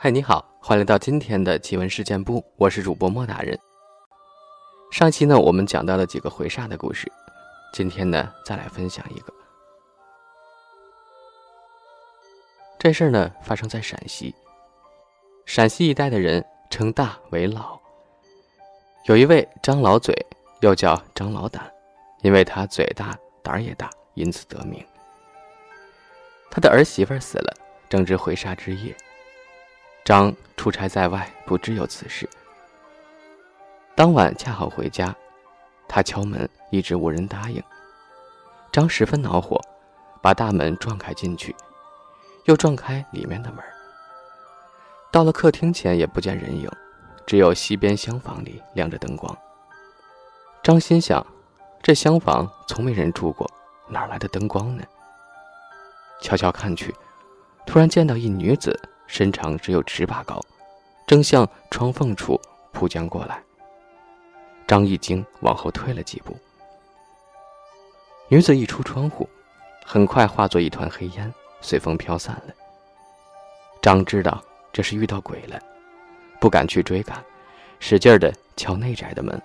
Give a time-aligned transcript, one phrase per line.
[0.00, 3.58] 嗨，你好，欢迎来到今天的奇闻事件部，我是主播莫大人。
[4.92, 7.10] 上期呢，我们讲到了几个回煞的故事，
[7.72, 9.34] 今天呢，再来分享一个。
[12.78, 14.32] 这事儿呢，发生在陕西。
[15.46, 17.76] 陕西一带的人称大为老。
[19.06, 20.14] 有一位张老嘴，
[20.60, 21.68] 又叫张老胆，
[22.22, 24.80] 因为他嘴大胆儿也大，因此得名。
[26.52, 27.52] 他的儿媳妇死了，
[27.88, 28.96] 正值回煞之夜。
[30.08, 32.26] 张出差在外，不知有此事。
[33.94, 35.14] 当晚恰好回家，
[35.86, 37.62] 他敲门，一直无人答应。
[38.72, 39.60] 张十分恼火，
[40.22, 41.54] 把大门撞开进去，
[42.44, 43.62] 又撞开里面的门。
[45.12, 46.66] 到了客厅前，也不见人影，
[47.26, 49.36] 只有西边厢房里亮着灯光。
[50.62, 51.26] 张心想，
[51.82, 53.46] 这厢房从没人住过，
[53.86, 54.82] 哪来的灯光呢？
[56.22, 56.94] 悄悄看去，
[57.66, 58.74] 突然见到一女子。
[59.08, 60.40] 身长只有尺把高，
[61.06, 62.40] 正向窗缝处
[62.72, 63.42] 扑将过来。
[64.68, 66.36] 张一惊，往后退了几步。
[68.28, 69.28] 女子一出窗户，
[69.84, 72.54] 很快化作一团黑烟，随风飘散了。
[73.80, 75.58] 张知道这是遇到鬼了，
[76.38, 77.24] 不敢去追赶，
[77.80, 79.40] 使劲的敲内宅的门。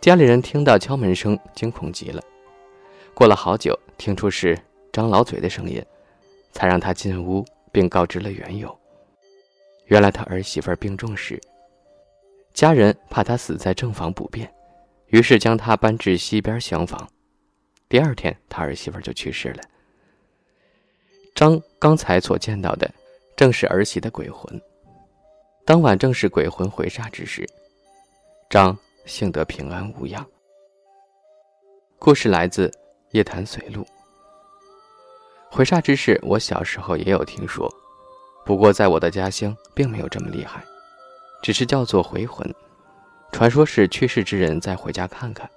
[0.00, 2.22] 家里人听到敲门声，惊恐极了。
[3.12, 4.58] 过了好久，听出是
[4.90, 5.84] 张老嘴的声音，
[6.52, 7.44] 才让他进屋。
[7.78, 8.76] 并告知了缘由。
[9.84, 11.40] 原来他儿媳妇病重时，
[12.52, 14.52] 家人怕他死在正房不便，
[15.06, 17.08] 于是将他搬至西边厢房。
[17.88, 19.62] 第二天，他儿媳妇就去世了。
[21.36, 22.92] 张刚才所见到的，
[23.36, 24.60] 正是儿媳的鬼魂。
[25.64, 27.48] 当晚正是鬼魂回煞之时，
[28.50, 28.76] 张
[29.06, 30.26] 幸得平安无恙。
[32.00, 32.66] 故事来自
[33.12, 33.82] 《夜谈随录》。
[35.50, 37.68] 回煞之事，我小时候也有听说，
[38.44, 40.62] 不过在我的家乡并没有这么厉害，
[41.42, 42.54] 只是叫做回魂。
[43.32, 45.48] 传说是去世之人再回家看看，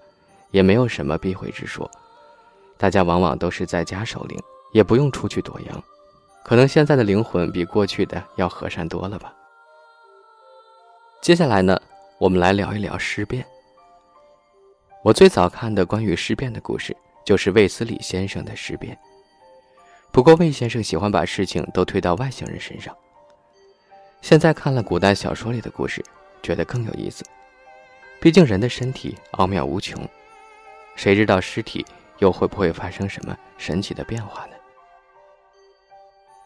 [0.52, 1.90] 也没有什么避讳之说。
[2.78, 4.38] 大家往往都是在家守灵，
[4.72, 5.84] 也不用出去躲阳。
[6.44, 9.34] 可能现在的灵魂比过去的要和善多了吧。
[11.22, 11.79] 接下来呢，
[12.18, 13.46] 我们来聊一聊尸变。
[15.03, 18.97] 我最早看的关于尸变的故事，就是卫斯理先生的尸变。
[20.11, 22.95] 不过，魏先生喜欢把事情都推到外星人身上。
[24.22, 26.03] 现在看了古代小说里的故事，
[26.44, 27.23] 觉得更有意思。
[28.19, 30.05] 毕竟人的身体奥妙无穷，
[30.95, 31.85] 谁知道尸体
[32.19, 34.53] 又会不会发生什么神奇的变化呢？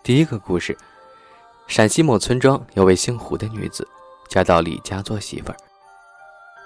[0.03, 0.77] 第一个故事：
[1.67, 3.85] 陕西某村庄有位姓胡的女子，
[4.29, 5.57] 嫁到李家做媳妇儿。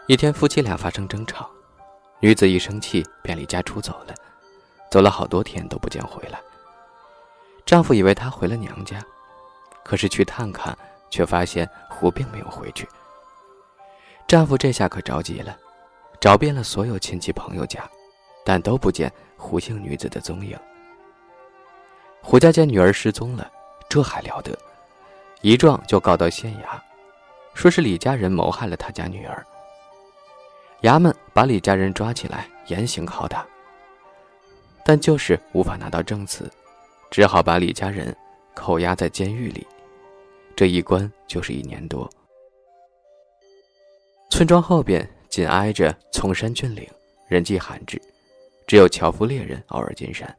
[0.05, 1.49] 一天，夫妻俩发生争吵，
[2.19, 4.13] 女子一生气便离家出走了，
[4.91, 6.39] 走了好多天都不见回来。
[7.69, 8.99] 丈夫以为她回了娘家，
[9.83, 10.75] 可是去探看，
[11.11, 12.89] 却发现胡并没有回去。
[14.27, 15.55] 丈夫这下可着急了，
[16.19, 17.87] 找遍了所有亲戚朋友家，
[18.43, 20.57] 但都不见胡姓女子的踪影。
[22.23, 23.47] 胡家见女儿失踪了，
[23.87, 24.57] 这还了得，
[25.41, 26.81] 一状就告到县衙，
[27.53, 29.45] 说是李家人谋害了他家女儿。
[30.81, 33.45] 衙门把李家人抓起来严刑拷打，
[34.83, 36.51] 但就是无法拿到证词。
[37.11, 38.15] 只好把李家人
[38.53, 39.65] 扣押在监狱里，
[40.55, 42.09] 这一关就是一年多。
[44.29, 46.87] 村庄后边紧挨着丛山峻岭，
[47.27, 47.99] 人迹罕至，
[48.67, 50.33] 只有樵夫猎人偶尔进山。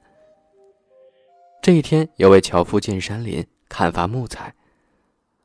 [1.61, 4.55] 这一天，有位樵夫进山林砍伐木材，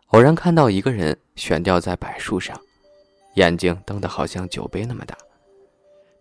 [0.08, 2.60] 偶然看到一个人悬吊在柏树上，
[3.34, 5.18] 眼睛瞪得好像酒杯那么大，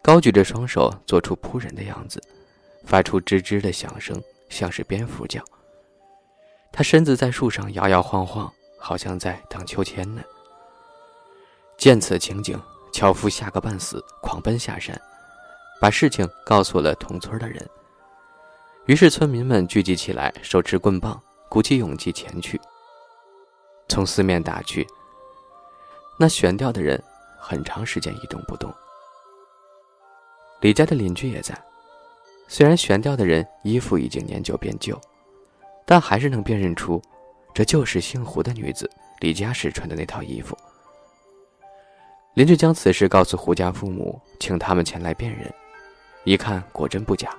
[0.03, 2.21] 高举着双手，做出扑人的样子，
[2.85, 4.21] 发出吱吱的响声。
[4.49, 5.43] 像是蝙蝠叫。
[6.73, 10.23] 他身子在树上摇摇晃晃，好像在荡秋千呢。
[11.77, 12.61] 见此情景，
[12.93, 15.01] 樵夫吓个半死，狂奔下山，
[15.81, 17.69] 把事情告诉了同村的人。
[18.87, 22.61] 于是村民们聚集起来，手持棍棒，鼓起勇气前去。
[23.89, 24.87] 从四面打去，
[26.19, 27.03] 那悬吊的人
[27.39, 28.73] 很长时间一动不动。
[30.61, 31.57] 李家的邻居也在。
[32.47, 35.01] 虽然悬吊的人衣服已经年久变旧，
[35.85, 37.03] 但还是能辨认出，
[37.53, 40.57] 这就是姓胡的女子李家时穿的那套衣服。
[42.35, 45.53] 邻居将此事告诉胡家父母，请他们前来辨认。
[46.25, 47.31] 一看，果真不假。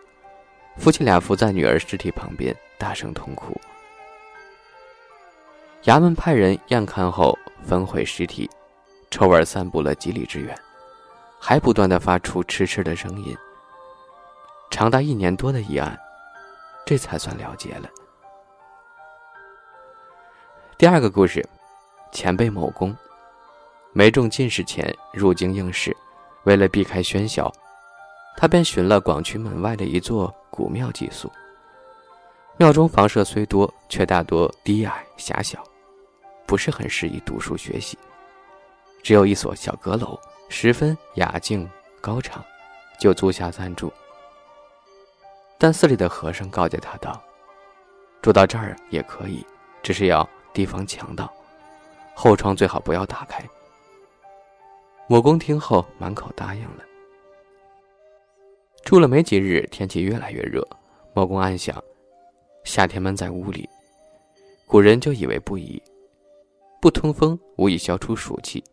[0.77, 3.59] 夫妻俩伏在女儿尸体旁边，大声痛哭。
[5.83, 8.49] 衙门派人验看后，焚毁尸体，
[9.11, 10.57] 臭味散布了几里之远，
[11.39, 13.35] 还不断的发出嗤嗤的声音。
[14.69, 15.97] 长达一年多的疑案，
[16.85, 17.89] 这才算了结了。
[20.77, 21.47] 第二个故事，
[22.11, 22.95] 前辈某公
[23.93, 25.95] 没中进士前入京应试，
[26.43, 27.49] 为了避开喧嚣，
[28.35, 31.31] 他便寻了广渠门外的一座古庙寄宿。
[32.57, 35.63] 庙中房舍虽多，却大多低矮狭小，
[36.45, 37.97] 不是很适宜读书学习。
[39.01, 40.19] 只有一所小阁楼，
[40.49, 41.69] 十分雅静
[42.01, 42.43] 高敞，
[42.99, 43.91] 就租下暂住。
[45.65, 47.19] 但寺里的和尚告诫他道
[48.21, 49.43] ：“住到这儿也可以，
[49.81, 51.33] 只是要提防强盗，
[52.13, 53.43] 后窗最好不要打开。”
[55.09, 56.83] 某公听后满口答应了。
[58.83, 60.63] 住了没几日，天气越来越热，
[61.15, 61.83] 某公暗想。
[62.63, 63.67] 夏天闷在屋里，
[64.67, 65.81] 古人就以为不宜。
[66.79, 68.63] 不通风无以消除暑气，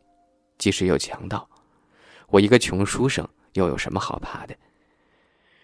[0.58, 1.48] 即使有强盗，
[2.26, 4.54] 我一个穷书生又有什么好怕的？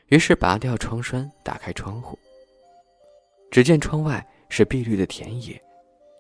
[0.09, 2.19] 于是拔掉窗栓，打开窗户。
[3.51, 5.61] 只见窗外是碧绿的田野，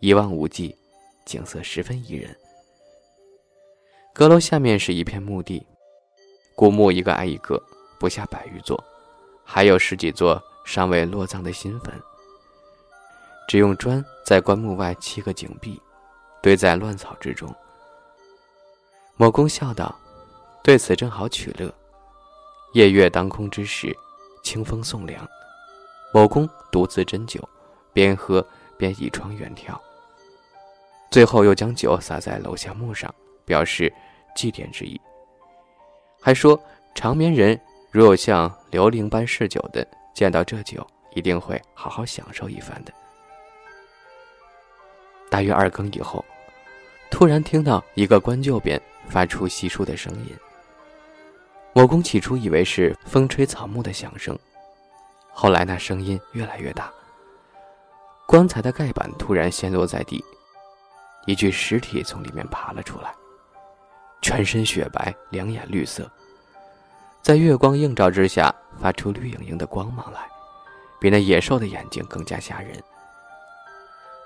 [0.01, 0.75] 一望无际，
[1.25, 2.35] 景色十分宜人。
[4.15, 5.67] 阁楼下面是一片墓地，
[6.57, 7.63] 古墓一个挨一个，
[7.99, 8.83] 不下百余座，
[9.45, 10.43] 还有十几座。
[10.65, 11.95] 尚未落葬的新坟，
[13.49, 15.81] 只用砖在棺木外砌个井壁，
[16.43, 17.51] 堆在乱草之中。
[19.17, 19.99] 某公笑道
[20.63, 21.73] ：“对此正好取乐。”
[22.73, 23.97] 夜月当空之时，
[24.43, 25.27] 清风送凉。
[26.13, 27.47] 某公独自斟酒，
[27.93, 29.79] 边喝边倚窗远眺。
[31.11, 33.93] 最后又将酒洒在楼下墓上，表示
[34.37, 35.01] 祭奠之意。
[36.21, 36.61] 还说
[36.95, 37.59] 长眠人
[37.91, 39.87] 如有像刘伶般嗜酒的。
[40.15, 40.85] 见到这酒，
[41.15, 42.93] 一定会好好享受一番的。
[45.31, 46.25] 大约二更以后，
[47.09, 50.37] 突然听到一个棺柩边发出稀疏的声音。
[51.73, 54.37] 某公起初以为是风吹草木的响声，
[55.33, 56.91] 后来那声音越来越大。
[58.27, 60.23] 棺材的盖板突然陷落在地，
[61.27, 63.15] 一具尸体从里面爬了出来，
[64.21, 66.11] 全身雪白，两眼绿色。
[67.23, 70.21] 在月光映照之下，发出绿莹莹的光芒来，
[71.01, 72.83] 比那野兽的眼睛更加吓人。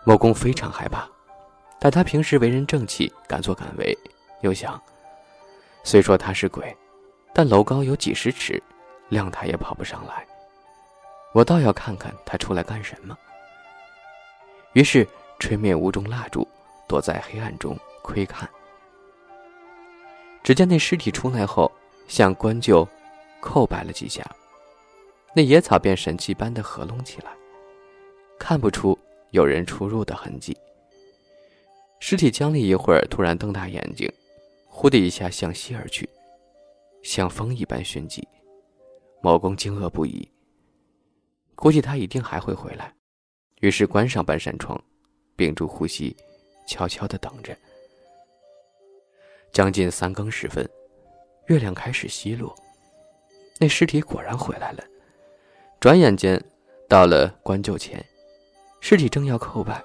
[0.05, 1.07] 某公非常害怕，
[1.79, 3.97] 但他平时为人正气，敢作敢为，
[4.41, 4.81] 又想，
[5.85, 6.77] 虽说他是鬼，
[7.35, 8.63] 但楼高有几十尺，
[9.09, 10.27] 量他也跑不上来。
[11.33, 13.17] 我倒要看看他出来干什么。
[14.73, 15.07] 于是
[15.39, 16.47] 吹灭屋中蜡烛，
[16.87, 18.49] 躲在黑暗中窥看。
[20.43, 21.71] 只见那尸体出来后。
[22.09, 22.87] 向棺柩
[23.41, 24.23] 叩拜了几下，
[25.35, 27.31] 那野草便神气般的合拢起来，
[28.39, 28.99] 看不出
[29.31, 30.55] 有人出入的痕迹。
[32.01, 34.13] 尸体僵了一会儿，突然瞪大眼睛，
[34.67, 36.07] 呼的一下向西而去，
[37.03, 38.27] 像风一般迅疾。
[39.21, 40.29] 某公惊愕不已，
[41.55, 42.93] 估计他一定还会回来，
[43.61, 44.83] 于是关上半扇窗，
[45.37, 46.17] 屏住呼吸，
[46.67, 47.57] 悄悄的等着。
[49.53, 50.69] 将近三更时分。
[51.47, 52.55] 月亮开始西落，
[53.59, 54.85] 那尸体果然回来了。
[55.81, 56.43] 转眼间，
[56.89, 58.03] 到了棺柩前，
[58.81, 59.83] 尸体正要叩拜。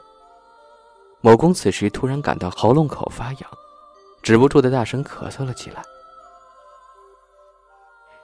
[1.19, 3.51] 某公此时突然感到喉咙口发痒，
[4.21, 5.83] 止不住的大声咳嗽了起来。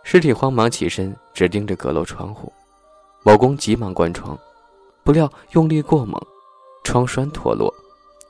[0.03, 2.51] 尸体慌忙起身，直盯着阁楼窗户。
[3.24, 4.38] 某公急忙关窗，
[5.03, 6.22] 不料用力过猛，
[6.83, 7.74] 窗栓脱落，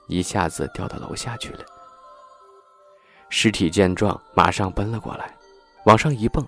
[0.08, 1.66] 一下子掉到楼下去了。
[3.30, 5.36] 尸体见状，马上奔了过来，
[5.86, 6.46] 往上一蹦，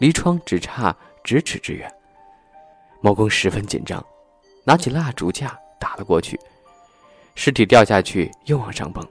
[0.00, 1.88] 离窗只差咫尺之远。
[3.00, 4.04] 某公十分紧张，
[4.64, 6.38] 拿起蜡烛架打了过去，
[7.36, 9.06] 尸体掉下去，又往上蹦。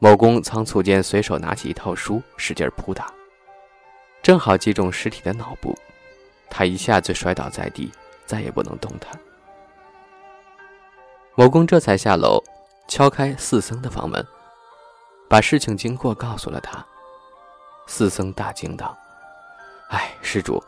[0.00, 3.06] 某公仓促间随手拿起一套书，使劲扑打，
[4.22, 5.76] 正好击中尸体的脑部，
[6.48, 7.90] 他一下子摔倒在地，
[8.24, 9.18] 再也不能动弹。
[11.34, 12.40] 某公这才下楼，
[12.86, 14.24] 敲开四僧的房门。
[15.28, 16.84] 把事情经过告诉了他，
[17.86, 18.96] 四僧大惊道
[19.88, 20.62] ：“哎，施主，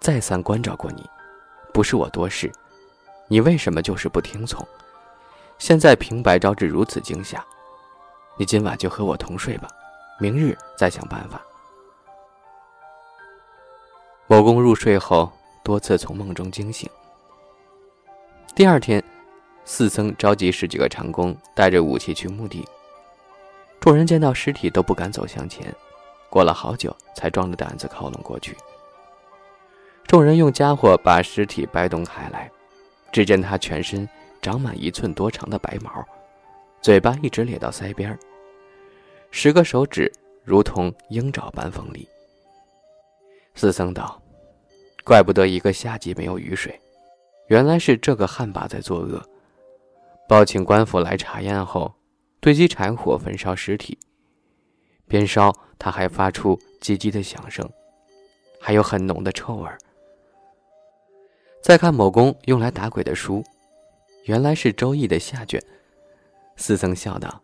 [0.00, 1.08] 再三关照过你，
[1.72, 2.50] 不是我多事，
[3.28, 4.66] 你为什么就是不听从？
[5.58, 7.44] 现在平白招致如此惊吓，
[8.38, 9.68] 你今晚就和我同睡吧，
[10.18, 11.40] 明日再想办法。”
[14.28, 15.30] 某公入睡后，
[15.62, 16.88] 多次从梦中惊醒。
[18.54, 19.02] 第二天，
[19.64, 22.66] 四僧召集十几个长工，带着武器去墓地。
[23.80, 25.74] 众人见到尸体都不敢走向前，
[26.30, 28.56] 过了好久才壮着胆子靠拢过去。
[30.06, 32.50] 众人用家伙把尸体掰动开来，
[33.10, 34.08] 只见他全身
[34.40, 35.90] 长满一寸多长的白毛，
[36.80, 38.16] 嘴巴一直咧到腮边
[39.32, 40.10] 十个手指
[40.44, 42.08] 如同鹰爪般锋利。
[43.62, 44.20] 四僧道
[45.06, 46.76] ：“怪不得一个夏季没有雨水，
[47.46, 49.22] 原来是这个旱魃在作恶。”
[50.28, 51.94] 报请官府来查验后，
[52.40, 53.96] 堆积柴火焚烧尸体，
[55.06, 57.64] 边烧他还发出唧唧的响声，
[58.60, 59.78] 还有很浓的臭味儿。
[61.62, 63.44] 再看某公用来打鬼的书，
[64.24, 65.62] 原来是《周易》的下卷。
[66.56, 67.40] 四僧笑道：“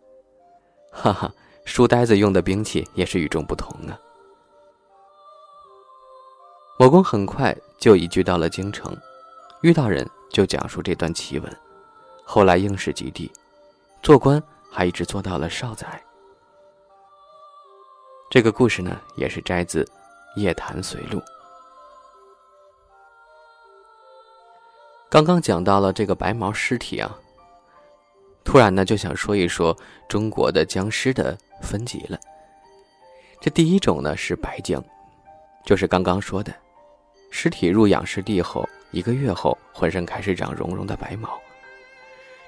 [0.90, 1.32] 哈哈，
[1.64, 3.96] 书呆子用的兵器也是与众不同啊。”
[6.80, 8.96] 某公很快就移居到了京城，
[9.62, 11.56] 遇到人就讲述这段奇闻。
[12.24, 13.28] 后来应试及第，
[14.00, 16.00] 做官还一直做到了少宰。
[18.30, 19.82] 这个故事呢，也是摘自
[20.40, 21.18] 《夜谈随录》。
[25.10, 27.18] 刚刚讲到了这个白毛尸体啊，
[28.44, 29.76] 突然呢就想说一说
[30.08, 32.16] 中国的僵尸的分级了。
[33.40, 34.80] 这第一种呢是白僵，
[35.64, 36.54] 就是刚刚说的，
[37.30, 41.38] 尸体入养尸地后一个月后，浑身开始长绒绒的白毛。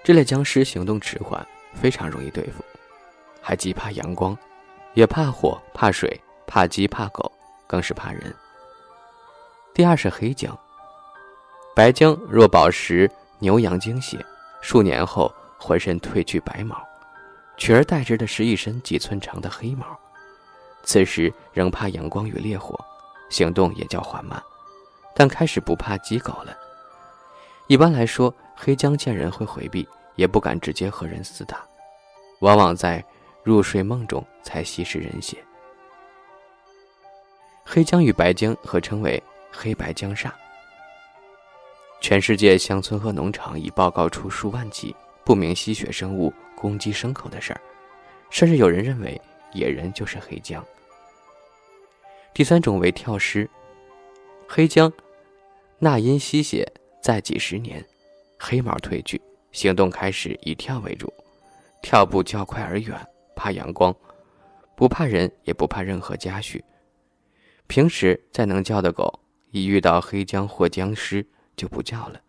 [0.02, 2.64] 这类僵尸行动迟缓，非常容易对付，
[3.40, 4.36] 还极怕阳光，
[4.94, 7.30] 也怕火、怕水、怕鸡、怕狗，
[7.66, 8.34] 更是怕人。
[9.74, 10.58] 第二是黑僵。
[11.76, 13.08] 白姜若饱食
[13.38, 14.18] 牛羊精血，
[14.60, 16.76] 数年后浑身褪去白毛，
[17.56, 19.86] 取而代之的是一身几寸长的黑毛。
[20.82, 22.78] 此时仍怕阳光与烈火，
[23.28, 24.42] 行动也较缓慢，
[25.14, 26.56] 但开始不怕鸡狗了。
[27.66, 31.64] 一般来说，黑姜见人会回避，也不敢直接和人厮打，
[32.40, 33.04] 往往在
[33.42, 35.36] 入睡梦中才吸食人血。
[37.64, 40.30] 黑姜与白姜合称为黑白姜煞。
[42.00, 47.60] 全世界乡村和农场已报告出数万起不明吸血生物攻击牲口的事儿，
[48.30, 49.20] 甚至有人认为
[49.52, 50.64] 野人就是黑姜。
[52.32, 53.48] 第三种为跳尸，
[54.52, 54.92] 黑姜，
[55.78, 56.66] 纳因吸血
[57.00, 57.86] 在几十年，
[58.36, 61.08] 黑毛褪去，行动开始以跳为主，
[61.80, 62.98] 跳步较快而远，
[63.36, 63.94] 怕阳光，
[64.76, 66.60] 不怕人也不怕任何家畜。
[67.68, 69.20] 平时再能叫的狗，
[69.52, 71.24] 一遇到黑姜或僵尸。
[71.56, 72.20] 就不叫了，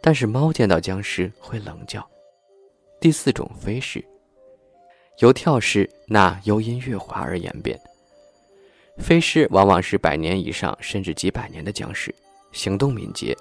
[0.00, 2.08] 但是猫见到僵尸会冷叫。
[3.00, 4.02] 第四种飞式，
[5.18, 7.78] 由跳式那由阴月华而演变。
[8.98, 12.14] 飞尸往往是百年以上甚至几百年的僵尸，
[12.52, 13.36] 行动敏捷，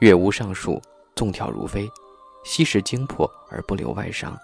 [0.00, 0.80] 跃屋上树，
[1.16, 1.90] 纵跳如飞，
[2.44, 4.38] 吸食精魄而不留外伤。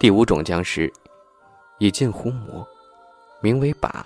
[0.00, 0.90] 第五种僵尸，
[1.78, 2.66] 以近乎魔，
[3.40, 4.02] 名为靶，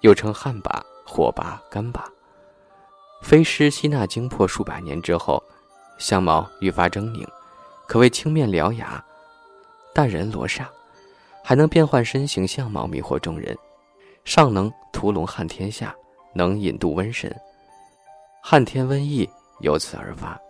[0.00, 2.10] 又称旱拔、火靶、干拔。
[3.22, 5.42] 飞尸吸纳精魄数百年之后，
[5.98, 7.28] 相貌愈发狰狞，
[7.86, 9.04] 可谓青面獠牙、
[9.94, 10.68] 淡人罗刹，
[11.44, 13.56] 还能变换身形相貌，迷惑众人。
[14.24, 15.94] 尚能屠龙撼天下，
[16.34, 17.34] 能引渡瘟神，
[18.42, 19.28] 撼天瘟疫
[19.60, 20.40] 由此而发。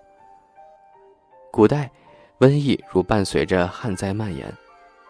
[1.51, 1.91] 古代，
[2.39, 4.53] 瘟疫如伴随着旱灾蔓延，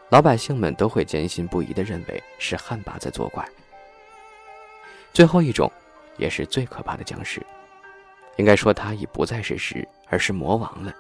[0.09, 3.47] 老百姓们都会坚信不疑的认为是旱魃在作怪。
[5.13, 5.71] 最后一种。
[6.17, 7.41] 也是最可怕的僵尸，
[8.37, 10.93] 应该说他已不再是尸，而是魔王了。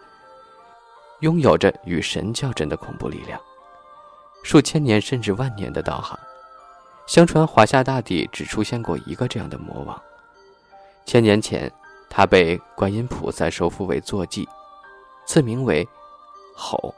[1.18, 3.38] 拥有着与神较真的恐怖力量，
[4.42, 6.18] 数千年甚至万年的道行。
[7.10, 10.00] 相传华夏大地只出现过一个这样的魔王。
[11.04, 11.68] 千年前，
[12.08, 14.48] 他被观音菩萨收服为坐骑，
[15.26, 15.84] 赐名为
[16.54, 16.94] 吼。